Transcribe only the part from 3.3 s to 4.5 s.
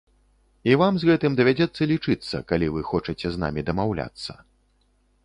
з намі дамаўляцца.